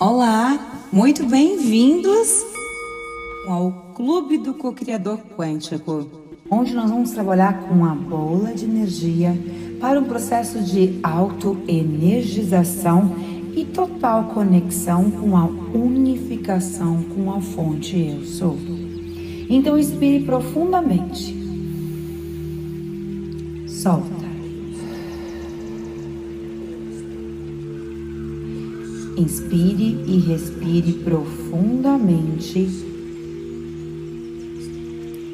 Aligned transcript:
Olá, 0.00 0.88
muito 0.90 1.26
bem-vindos 1.26 2.42
ao 3.46 3.92
Clube 3.94 4.38
do 4.38 4.54
Co-Criador 4.54 5.18
Quântico, 5.36 6.08
onde 6.50 6.72
nós 6.72 6.88
vamos 6.88 7.10
trabalhar 7.10 7.68
com 7.68 7.84
a 7.84 7.94
bola 7.94 8.54
de 8.54 8.64
energia 8.64 9.36
para 9.78 10.00
um 10.00 10.04
processo 10.04 10.62
de 10.62 10.98
autoenergização 11.02 13.14
e 13.54 13.66
total 13.66 14.30
conexão 14.32 15.10
com 15.10 15.36
a 15.36 15.44
unificação 15.44 17.02
com 17.02 17.30
a 17.30 17.42
fonte 17.42 17.98
Eu 17.98 18.24
Sou. 18.24 18.56
Então, 19.50 19.78
inspire 19.78 20.24
profundamente. 20.24 21.36
Solta. 23.68 24.19
Inspire 29.20 30.02
e 30.06 30.18
respire 30.20 30.94
profundamente 31.04 32.66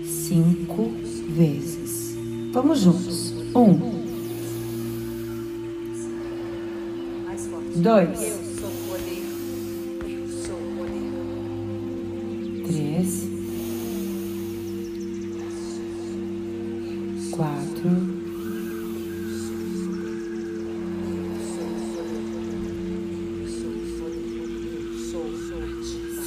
cinco 0.05 0.91
vezes. 1.29 2.17
Vamos 2.53 2.81
juntos. 2.81 3.33
Um, 3.55 3.79
dois, 7.77 8.46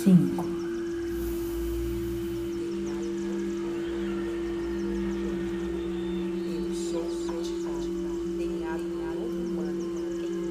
cinco, 0.04 0.46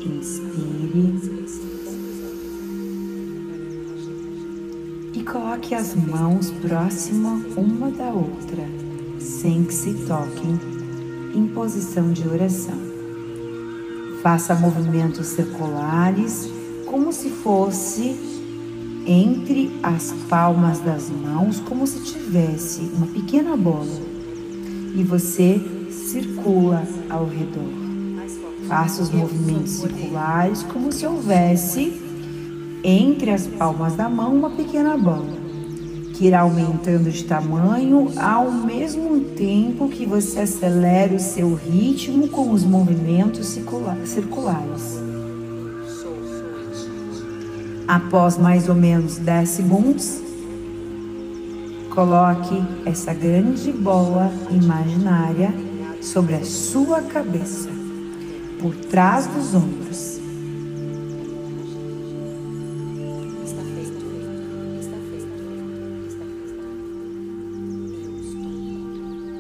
inspire 0.05 1.19
e 5.15 5.23
coloque 5.23 5.75
as 5.75 5.95
mãos 5.95 6.51
próximas 6.51 7.43
uma 7.57 7.91
da 7.91 8.11
outra, 8.11 8.69
sem 9.19 9.65
que 9.65 9.73
se 9.73 9.95
toquem, 10.07 10.61
em 11.35 11.49
posição 11.49 12.13
de 12.13 12.29
oração. 12.29 12.79
Faça 14.23 14.55
movimentos 14.55 15.27
circulares 15.29 16.51
como 16.85 17.13
se 17.13 17.31
fosse 17.31 18.38
entre 19.07 19.71
as 19.83 20.13
palmas 20.29 20.81
das 20.81 21.11
mãos, 21.11 21.61
como 21.61 21.87
se 21.87 22.01
tivesse 22.01 22.81
uma 22.95 23.07
pequena 23.07 23.57
bola 23.57 23.87
e 24.95 25.03
você 25.03 25.61
circula 25.91 26.83
ao 27.09 27.27
redor. 27.27 27.89
Faça 28.67 29.03
os 29.03 29.11
movimentos 29.11 29.73
circulares 29.73 30.63
como 30.65 30.93
se 30.93 31.07
houvesse 31.07 32.01
entre 32.85 33.31
as 33.31 33.47
palmas 33.47 33.95
da 33.95 34.09
mão 34.09 34.35
uma 34.35 34.51
pequena 34.51 34.97
bola, 34.97 35.39
que 36.15 36.27
irá 36.27 36.41
aumentando 36.41 37.11
de 37.11 37.25
tamanho 37.25 38.13
ao 38.17 38.51
mesmo 38.51 39.21
tempo 39.21 39.89
que 39.89 40.05
você 40.05 40.41
acelera 40.41 41.15
o 41.15 41.19
seu 41.21 41.55
ritmo 41.55 42.29
com 42.29 42.51
os 42.51 42.65
movimentos 42.65 43.47
circulares. 43.47 44.17
Após 47.89 48.37
mais 48.37 48.69
ou 48.69 48.75
menos 48.75 49.17
10 49.17 49.49
segundos, 49.49 50.21
coloque 51.89 52.63
essa 52.85 53.15
grande 53.15 53.73
bola 53.73 54.31
imaginária 54.51 55.55
sobre 56.03 56.35
a 56.35 56.45
sua 56.45 57.01
cabeça, 57.01 57.71
por 58.61 58.75
trás 58.75 59.27
dos 59.27 59.55
ombros. 59.55 60.21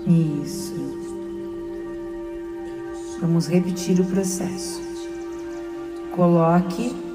Isso. 0.06 0.74
Vamos 3.20 3.46
repetir 3.46 4.00
o 4.00 4.04
processo. 4.06 4.80
Coloque 6.12 7.07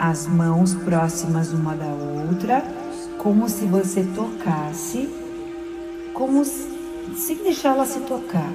as 0.00 0.26
mãos 0.26 0.74
próximas 0.76 1.52
uma 1.52 1.74
da 1.74 1.84
outra, 1.84 2.64
como 3.18 3.46
se 3.50 3.66
você 3.66 4.02
tocasse, 4.14 5.10
como 6.14 6.42
se, 6.42 6.66
sem 7.14 7.36
deixar 7.36 7.74
ela 7.74 7.84
se 7.84 8.00
tocar, 8.00 8.50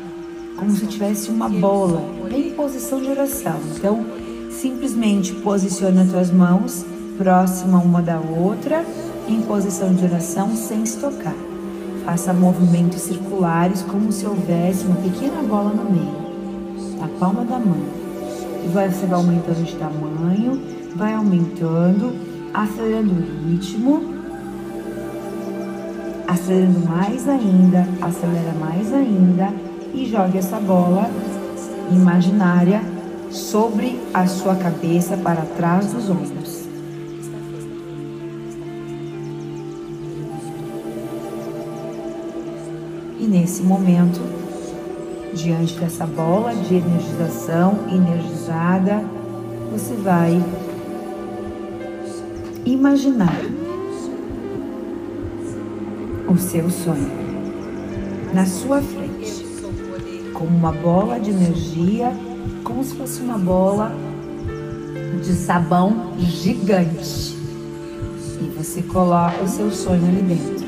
como 0.58 0.72
se 0.72 0.88
tivesse 0.88 1.30
uma 1.30 1.48
bola, 1.48 2.02
bem 2.28 2.48
em 2.48 2.54
posição 2.56 3.00
de 3.00 3.10
oração. 3.10 3.60
Então, 3.76 4.04
simplesmente 4.50 5.34
posicione 5.36 6.02
as 6.02 6.10
suas 6.10 6.32
mãos 6.32 6.84
próxima 7.16 7.78
uma 7.78 8.02
da 8.02 8.20
outra, 8.20 8.84
em 9.28 9.40
posição 9.44 9.94
de 9.94 10.04
oração, 10.04 10.56
sem 10.56 10.84
se 10.84 10.98
tocar. 10.98 11.36
Faça 12.06 12.34
movimentos 12.34 13.02
circulares 13.02 13.84
como 13.84 14.12
se 14.12 14.26
houvesse 14.26 14.86
uma 14.86 14.96
pequena 14.96 15.44
bola 15.44 15.70
no 15.70 15.92
meio, 15.92 16.98
na 17.00 17.08
palma 17.20 17.46
da 17.46 17.60
mão. 17.60 17.86
E 18.64 18.68
vai, 18.70 18.90
você 18.90 19.06
vai 19.06 19.20
aumentando 19.20 19.64
de 19.64 19.76
tamanho, 19.76 20.85
vai 20.96 21.14
aumentando, 21.14 22.14
acelerando 22.54 23.12
o 23.12 23.50
ritmo, 23.50 24.02
acelerando 26.28 26.80
mais 26.88 27.28
ainda, 27.28 27.88
acelera 28.02 28.54
mais 28.60 28.94
ainda 28.94 29.54
e 29.94 30.06
jogue 30.06 30.38
essa 30.38 30.60
bola 30.60 31.10
imaginária 31.92 32.82
sobre 33.30 34.00
a 34.14 34.26
sua 34.26 34.56
cabeça 34.56 35.18
para 35.18 35.42
trás 35.58 35.92
dos 35.92 36.10
ombros. 36.10 36.66
E 43.20 43.28
nesse 43.28 43.64
momento, 43.64 44.22
diante 45.34 45.78
dessa 45.78 46.06
bola 46.06 46.56
de 46.56 46.76
energização 46.76 47.80
energizada, 47.92 49.04
você 49.72 49.96
vai 49.96 50.42
imaginar 52.66 53.40
o 56.28 56.38
seu 56.38 56.70
sonho 56.70 57.12
na 58.34 58.46
sua 58.46 58.82
frente, 58.82 59.46
como 60.34 60.58
uma 60.58 60.72
bola 60.72 61.20
de 61.20 61.30
energia, 61.30 62.12
como 62.64 62.84
se 62.84 62.96
fosse 62.96 63.22
uma 63.22 63.38
bola 63.38 63.96
de 65.24 65.34
sabão 65.34 66.14
gigante. 66.18 67.36
E 68.42 68.54
você 68.58 68.82
coloca 68.82 69.44
o 69.44 69.48
seu 69.48 69.72
sonho 69.72 70.06
ali 70.08 70.22
dentro. 70.22 70.66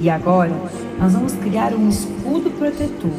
E 0.00 0.08
agora 0.08 0.52
nós 1.00 1.12
vamos 1.14 1.32
criar 1.32 1.72
um 1.74 1.88
escudo 1.88 2.50
protetor 2.50 3.10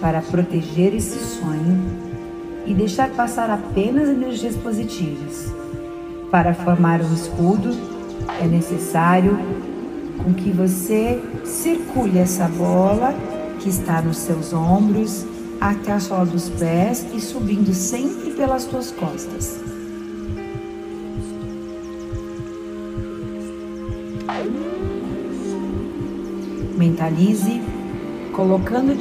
para 0.00 0.22
proteger 0.22 0.94
esse 0.94 1.18
sonho 1.18 2.05
e 2.66 2.74
deixar 2.74 3.10
passar 3.10 3.48
apenas 3.50 4.08
energias 4.08 4.56
positivas. 4.56 5.52
Para 6.30 6.52
formar 6.52 7.00
um 7.00 7.14
escudo, 7.14 7.70
é 8.40 8.46
necessário 8.46 9.38
com 10.22 10.34
que 10.34 10.50
você 10.50 11.22
circule 11.44 12.18
essa 12.18 12.48
bola 12.48 13.14
que 13.60 13.68
está 13.68 14.02
nos 14.02 14.18
seus 14.18 14.52
ombros 14.52 15.24
até 15.60 15.92
a 15.92 16.00
sola 16.00 16.26
dos 16.26 16.48
pés 16.48 17.06
e 17.14 17.20
subindo 17.20 17.72
sempre 17.72 18.30
pelas 18.32 18.64
tuas 18.64 18.90
costas. 18.90 19.60
Mentalize 26.76 27.62
colocando 28.32 28.94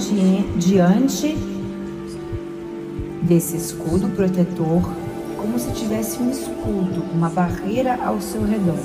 diante 0.58 1.55
desse 3.28 3.58
escudo 3.58 4.08
protetor 4.16 4.82
como 5.38 5.60
se 5.60 5.72
tivesse 5.72 6.22
um 6.22 6.32
escudo, 6.32 7.04
uma 7.14 7.30
barreira 7.30 8.00
ao 8.04 8.20
seu 8.20 8.44
redor. 8.44 8.80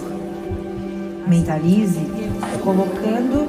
Mentalize 1.27 2.01
colocando 2.63 3.49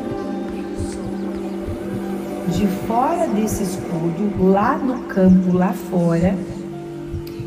de 2.48 2.68
fora 2.88 3.28
desse 3.28 3.64
escudo, 3.64 4.52
lá 4.52 4.78
no 4.78 5.04
campo, 5.04 5.58
lá 5.58 5.74
fora, 5.90 6.36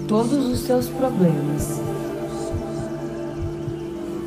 todos 0.07 0.47
os 0.47 0.61
seus 0.61 0.89
problemas. 0.89 1.81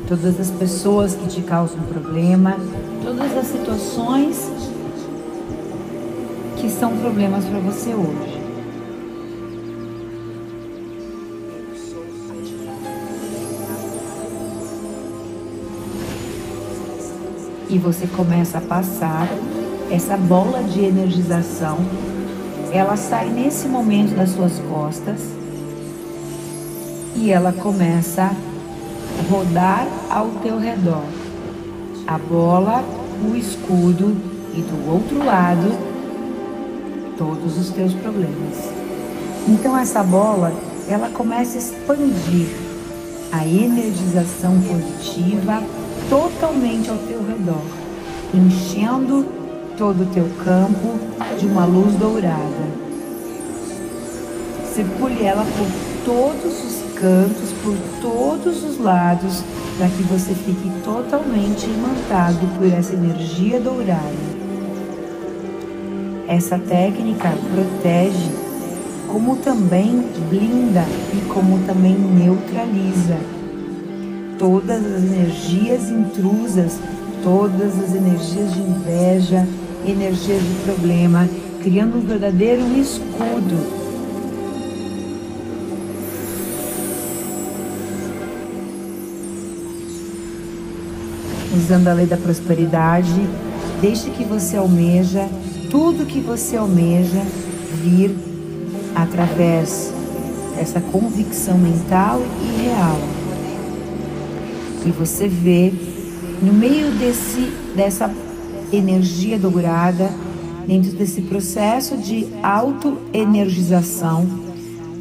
Todas 0.08 0.40
as 0.40 0.50
pessoas 0.50 1.14
que 1.14 1.28
te 1.28 1.42
causam 1.42 1.80
problema, 1.82 2.56
todas 3.04 3.36
as 3.36 3.46
situações 3.46 4.50
que 6.56 6.70
são 6.70 6.96
problemas 6.96 7.44
para 7.44 7.60
você 7.60 7.90
hoje. 7.94 8.47
E 17.68 17.78
você 17.78 18.06
começa 18.06 18.58
a 18.58 18.60
passar 18.60 19.28
essa 19.90 20.16
bola 20.16 20.62
de 20.62 20.84
energização. 20.84 21.78
Ela 22.72 22.96
sai 22.96 23.28
nesse 23.28 23.66
momento 23.68 24.14
das 24.14 24.30
suas 24.30 24.58
costas 24.70 25.20
e 27.16 27.30
ela 27.30 27.52
começa 27.52 28.22
a 28.22 29.30
rodar 29.30 29.86
ao 30.10 30.28
teu 30.42 30.58
redor. 30.58 31.04
A 32.06 32.18
bola, 32.18 32.84
o 33.22 33.36
escudo 33.36 34.16
e 34.54 34.62
do 34.62 34.90
outro 34.90 35.24
lado 35.24 35.88
todos 37.18 37.58
os 37.58 37.70
teus 37.70 37.92
problemas. 37.94 38.70
Então 39.48 39.76
essa 39.76 40.02
bola, 40.02 40.52
ela 40.88 41.10
começa 41.10 41.56
a 41.56 41.58
expandir 41.58 42.48
a 43.32 43.46
energização 43.46 44.58
positiva 44.60 45.62
totalmente 46.08 46.90
ao 46.90 46.96
teu 46.96 47.24
redor, 47.24 47.62
enchendo 48.34 49.26
todo 49.76 50.02
o 50.02 50.06
teu 50.06 50.28
campo 50.44 50.98
de 51.38 51.46
uma 51.46 51.64
luz 51.64 51.94
dourada. 51.94 52.68
Circule 54.74 55.22
ela 55.24 55.44
por 55.44 55.66
todos 56.04 56.64
os 56.64 56.94
cantos, 56.94 57.52
por 57.62 57.76
todos 58.00 58.64
os 58.64 58.78
lados, 58.78 59.42
para 59.76 59.88
que 59.88 60.02
você 60.04 60.34
fique 60.34 60.70
totalmente 60.82 61.66
imantado 61.66 62.46
por 62.56 62.66
essa 62.66 62.94
energia 62.94 63.60
dourada. 63.60 64.38
Essa 66.26 66.58
técnica 66.58 67.32
protege, 67.54 68.30
como 69.06 69.36
também 69.36 70.04
blinda 70.28 70.84
e 71.14 71.26
como 71.28 71.58
também 71.66 71.94
neutraliza 71.94 73.37
todas 74.38 74.84
as 74.84 75.02
energias 75.02 75.90
intrusas, 75.90 76.78
todas 77.22 77.78
as 77.78 77.94
energias 77.94 78.54
de 78.54 78.60
inveja, 78.60 79.46
energias 79.86 80.42
de 80.42 80.54
problema, 80.64 81.28
criando 81.62 81.98
um 81.98 82.00
verdadeiro 82.00 82.62
escudo 82.78 83.78
usando 91.68 91.88
a 91.88 91.92
lei 91.92 92.06
da 92.06 92.16
prosperidade, 92.16 93.28
deixe 93.80 94.10
que 94.10 94.24
você 94.24 94.56
almeja 94.56 95.28
tudo 95.70 96.06
que 96.06 96.20
você 96.20 96.56
almeja 96.56 97.22
vir 97.82 98.16
através 98.94 99.92
dessa 100.56 100.80
convicção 100.80 101.58
mental 101.58 102.20
e 102.42 102.62
real. 102.62 103.27
E 104.88 104.90
você 104.90 105.28
vê 105.28 105.70
no 106.40 106.50
meio 106.50 106.90
desse 106.92 107.52
dessa 107.76 108.10
energia 108.72 109.38
dourada, 109.38 110.10
dentro 110.66 110.92
desse 110.92 111.20
processo 111.20 111.94
de 111.98 112.26
auto-energização, 112.42 114.26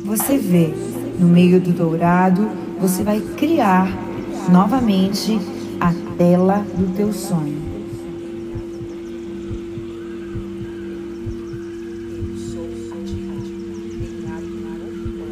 você 0.03 0.37
vê 0.37 0.73
no 1.17 1.25
meio 1.25 1.61
do 1.61 1.71
dourado, 1.71 2.49
você 2.81 3.01
vai 3.01 3.21
criar 3.37 3.87
novamente 4.51 5.39
a 5.79 5.93
tela 6.17 6.65
do 6.77 6.93
teu 6.93 7.13
sonho. 7.13 7.55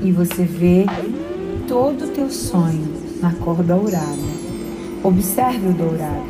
E 0.01 0.11
você 0.13 0.43
vê 0.43 0.85
todo 1.67 2.05
o 2.05 2.07
teu 2.07 2.29
sonho 2.29 2.87
na 3.21 3.33
cor 3.33 3.61
dourada. 3.63 4.34
Observe 5.05 5.67
o 5.67 5.73
dourado. 5.73 6.25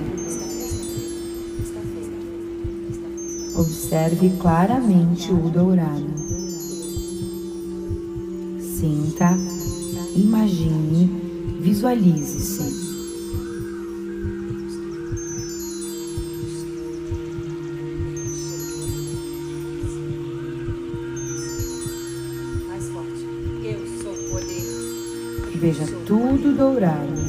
Observe 3.56 4.30
claramente 4.31 5.31
o 5.31 5.50
dourado. 5.50 6.13
Sinta, 8.60 9.30
imagine, 10.13 11.10
visualize-se. 11.62 12.83
Veja 25.62 25.86
tudo 26.06 26.54
dourado. 26.57 27.25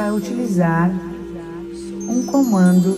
Vai 0.00 0.10
utilizar 0.12 0.90
um 2.08 2.22
comando 2.22 2.96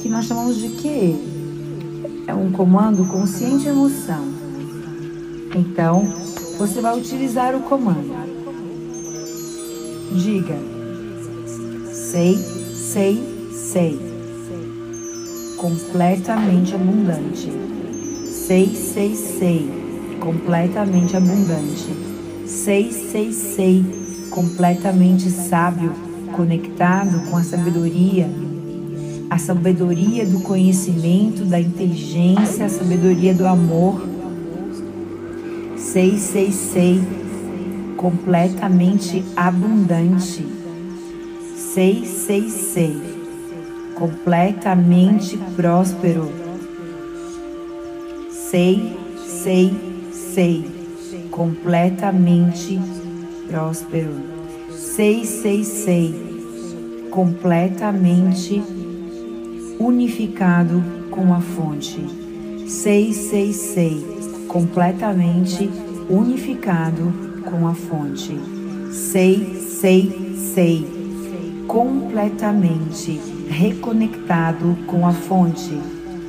que 0.00 0.08
nós 0.08 0.24
chamamos 0.24 0.56
de 0.56 0.68
que 0.68 1.16
é 2.28 2.32
um 2.32 2.52
comando 2.52 3.04
consciente 3.06 3.66
emoção. 3.66 4.24
Então, 5.52 6.04
você 6.56 6.80
vai 6.80 6.96
utilizar 6.96 7.56
o 7.56 7.62
comando. 7.62 8.14
Diga: 10.12 10.56
sei, 11.92 12.36
sei, 12.36 13.50
sei, 13.52 13.98
completamente 15.56 16.72
abundante. 16.72 17.52
Sei, 18.30 18.72
sei, 18.72 19.16
sei, 19.16 20.16
completamente 20.20 21.16
abundante. 21.16 21.88
Sei, 22.46 22.92
sei, 22.92 23.32
sei, 23.32 24.03
completamente 24.34 25.30
sábio, 25.30 25.92
conectado 26.32 27.30
com 27.30 27.36
a 27.36 27.42
sabedoria, 27.44 28.28
a 29.30 29.38
sabedoria 29.38 30.26
do 30.26 30.40
conhecimento, 30.40 31.44
da 31.44 31.60
inteligência, 31.60 32.66
a 32.66 32.68
sabedoria 32.68 33.32
do 33.32 33.46
amor. 33.46 34.04
Sei, 35.76 36.18
sei, 36.18 36.50
sei, 36.50 37.00
completamente 37.96 39.24
abundante. 39.36 40.44
Sei, 41.56 42.04
sei, 42.04 42.50
sei 42.50 43.14
completamente 43.94 45.38
próspero. 45.54 46.28
Sei, 48.28 48.96
sei, 49.24 49.72
sei, 50.12 50.66
completamente 51.30 52.80
próspero. 53.46 54.14
Sei, 54.70 55.24
sei, 55.24 55.64
sei, 55.64 56.14
completamente 57.10 58.62
unificado 59.78 60.82
com 61.10 61.32
a 61.34 61.40
fonte. 61.40 62.04
Sei, 62.66 63.12
sei, 63.12 63.52
sei, 63.52 64.04
completamente 64.48 65.70
unificado 66.08 67.12
com 67.44 67.66
a 67.66 67.74
fonte. 67.74 68.38
Sei, 68.90 69.60
sei, 69.60 70.36
sei, 70.54 70.86
completamente 71.66 73.20
reconectado 73.48 74.76
com 74.86 75.06
a 75.06 75.12
fonte. 75.12 75.78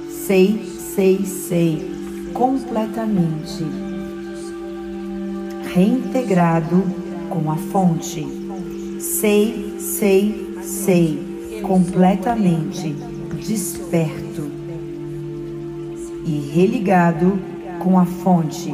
Sei, 0.10 0.60
sei, 0.96 1.26
sei, 1.26 2.30
completamente 2.34 3.64
reintegrado 5.74 7.05
com 7.36 7.52
a 7.52 7.58
fonte. 7.58 8.26
Sei, 8.98 9.74
sei, 9.78 10.58
sei, 10.62 11.60
completamente 11.62 12.96
desperto 13.46 14.50
e 16.26 16.52
religado 16.54 17.38
com 17.80 18.00
a 18.00 18.06
fonte. 18.06 18.74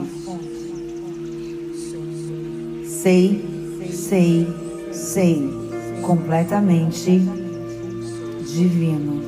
Sei, 2.86 3.90
sei, 3.92 4.48
sei, 4.92 5.50
completamente 6.04 7.20
divino. 8.46 9.22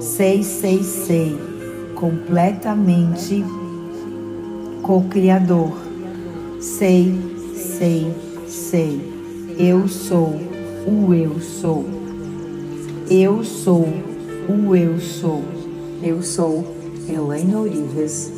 Sei, 0.00 0.44
sei, 0.44 0.84
sei, 0.84 1.36
completamente 1.96 3.44
co-criador. 4.82 5.72
Sei, 6.60 7.12
sei, 7.52 8.14
sei. 8.14 8.25
Eu 9.58 9.86
sou 9.86 10.34
o 10.86 11.14
eu 11.14 11.38
sou. 11.40 11.84
Eu 13.10 13.44
sou 13.44 13.86
o 14.48 14.74
eu 14.74 14.98
sou. 14.98 15.42
Eu 16.02 16.22
sou 16.22 16.64
Elaine 17.08 17.54
Ourives 17.54 18.32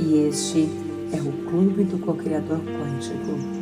e 0.00 0.26
este 0.28 0.68
é 1.12 1.20
o 1.20 1.30
Clube 1.50 1.84
do 1.84 1.98
Co-Criador 1.98 2.58
Quântico. 2.58 3.55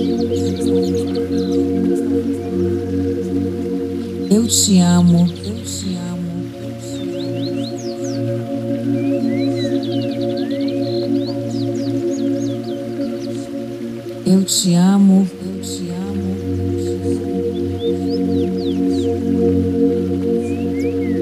Eu 4.30 4.48
te 4.48 4.80
amo, 4.80 5.30
eu 5.46 5.64
te 5.64 5.96
amo. 5.96 6.34
Eu 14.26 14.44
te 14.44 14.74
amo, 14.76 15.28
eu 15.46 15.62
te 15.62 15.90
amo. 15.90 16.34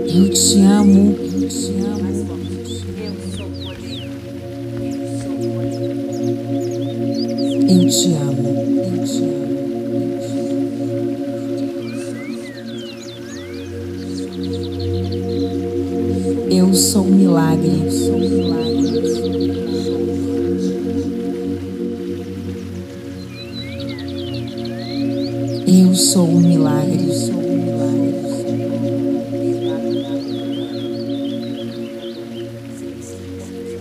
Eu 0.07 0.29
te 0.29 0.59
amo, 0.61 1.15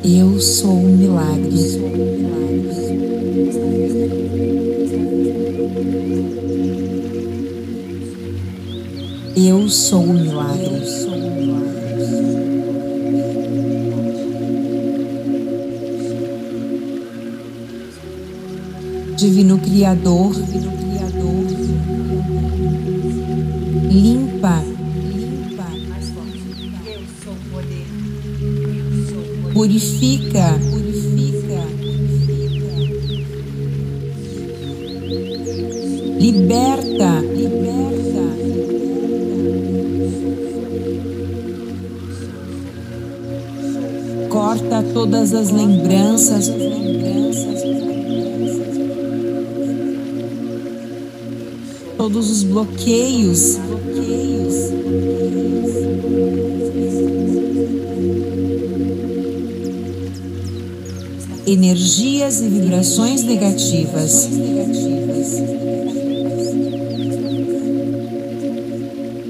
Eu 0.02 0.40
sou 0.40 0.72
um 0.72 0.96
milagre, 0.96 1.60
eu 9.36 9.68
sou 9.68 10.00
um 10.00 10.14
milagre. 10.14 10.80
Divino 19.16 19.58
Criador, 19.58 20.32
Divino 20.32 20.72
Criador, 20.78 21.44
limpa, 23.90 24.29
poder. 29.60 29.70
purifica, 29.70 30.58
purifica, 30.70 31.60
liberta, 36.18 37.20
liberta, 37.36 38.24
corta 44.30 44.82
todas 44.94 45.34
as 45.34 45.50
lembranças, 45.50 46.48
lembranças, 46.48 47.62
todos 51.98 52.30
os 52.30 52.44
bloqueios. 52.44 53.58
Energias 61.52 62.40
e 62.40 62.48
vibrações 62.48 63.22
negativas. 63.24 64.28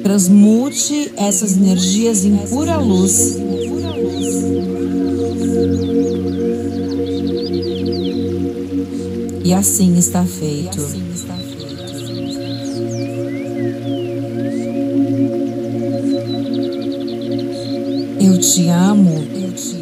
Transmute 0.02 1.12
essas 1.16 1.56
energias 1.56 2.24
em 2.24 2.36
pura 2.36 2.76
luz. 2.78 3.38
E 9.44 9.54
assim 9.54 9.96
está 9.96 10.24
feito. 10.24 10.78
Eu 18.20 18.38
te 18.38 18.68
amo, 18.68 19.24
eu 19.34 19.52
te 19.52 19.76
amo, 19.76 19.79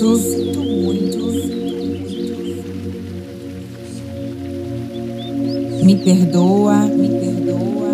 muito. 0.00 1.22
Me 5.84 5.96
perdoa, 5.96 6.86
me 6.86 7.08
perdoa. 7.08 7.92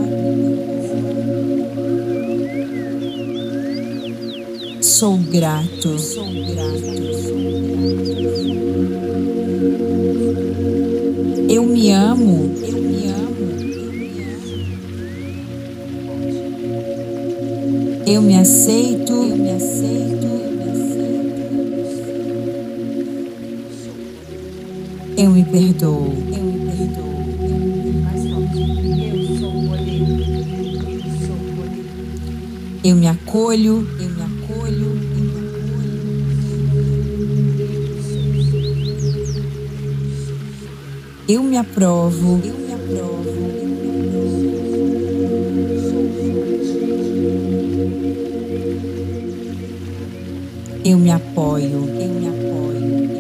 Sou 4.81 5.17
grato, 5.17 5.99
sou 5.99 6.25
grato. 6.25 6.99
Eu 11.49 11.65
me 11.65 11.91
amo, 11.91 12.55
eu 12.63 12.83
me 12.83 13.09
amo. 13.09 13.29
Eu 18.07 18.23
me 18.23 18.37
aceito, 18.37 19.13
eu 19.13 19.37
me 19.37 19.51
aceito. 19.51 20.18
Perdoo, 25.51 26.13
eu 26.37 26.45
me 26.45 26.59
perdoo. 26.67 27.19
Eu 28.99 29.39
sou 29.39 29.51
o 29.51 29.69
poder. 29.69 30.03
Eu 31.07 31.13
sou 31.27 31.37
o 31.37 31.57
poder. 31.57 31.85
Eu 32.85 32.97
me 32.97 33.09
acolho, 33.09 33.89
eu 33.99 34.11
me 34.11 34.23
acolho, 34.23 34.85
eu 34.85 34.95
me 34.95 35.39
acolho. 35.39 35.89
Eu 41.29 41.43
me 41.43 41.57
aprovo, 41.57 42.41
eu 42.45 42.59
me 42.59 42.73
aprovo, 42.73 43.29
eu 43.29 43.39
me 43.49 43.75
aprovo. 43.75 44.19
Eu 50.85 50.99
me 50.99 51.11
apoio, 51.11 51.85
eu 52.01 52.09
me 52.09 52.29
apoio, 52.29 53.18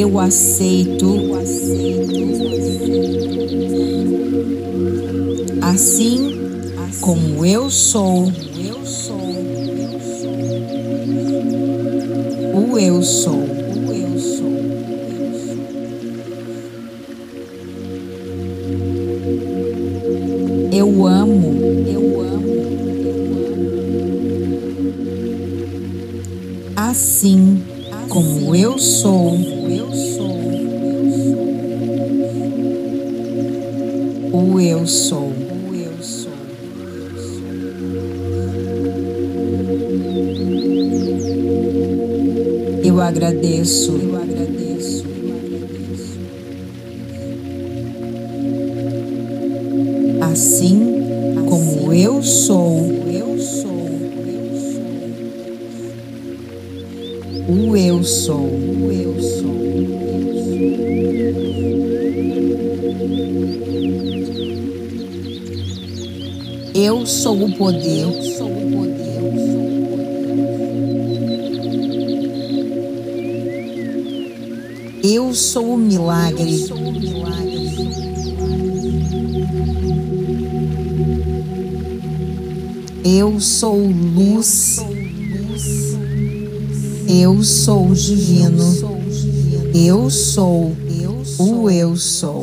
eu 0.00 0.18
aceito. 0.18 1.06
Assim 5.62 6.36
como 7.00 7.44
eu 7.46 7.70
sou, 7.70 8.30
eu 8.58 8.84
sou, 8.84 9.20
o 12.54 12.78
eu 12.78 13.02
sou, 13.02 13.55
Eu 42.86 43.00
agradeço, 43.00 43.98
eu 44.00 44.14
agradeço, 44.14 45.04
eu 45.08 45.34
agradeço. 45.34 46.14
Assim 50.20 50.78
como 51.48 51.92
eu 51.92 52.22
sou, 52.22 52.86
eu 53.12 53.38
sou, 53.40 53.90
eu 54.28 54.46
sou. 54.70 54.84
O 57.48 57.76
eu 57.76 58.04
sou, 58.04 58.46
o 58.46 58.92
eu 58.92 59.20
sou. 59.20 59.56
Eu 66.72 67.04
sou 67.04 67.46
o 67.46 67.52
poder, 67.56 68.02
eu 68.02 68.22
sou 68.22 68.55
o 75.06 75.14
poder. 75.14 75.14
Eu 75.14 75.34
sou 75.34 75.74
o 75.74 75.78
milagre. 75.78 76.66
Eu 83.04 83.40
sou 83.40 83.86
luz. 83.86 84.78
Eu 87.08 87.42
sou 87.44 87.94
divino. 87.94 88.64
Eu 89.72 90.10
sou 90.10 90.74
o 91.38 91.70
eu 91.70 91.96
sou. 91.96 92.35